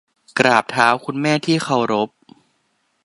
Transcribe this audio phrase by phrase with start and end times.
[0.39, 2.09] กราบเท้าคุณแม่ที่เคารพ